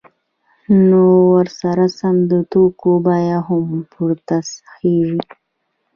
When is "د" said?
2.31-2.33